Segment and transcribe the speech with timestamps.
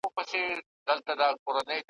[0.03, 0.43] غلیم ته غشی
[0.87, 1.79] تر دوست قربان یم,